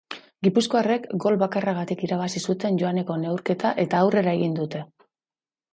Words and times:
Gipuzkoarrek 0.45 1.05
gol 1.25 1.37
bakarragatik 1.43 2.01
irabazi 2.07 2.43
zuten 2.49 2.81
joaneko 2.83 3.19
neurketa 3.27 3.77
eta 3.87 4.05
aurrera 4.07 4.39
egin 4.41 4.59
dute. 4.63 4.85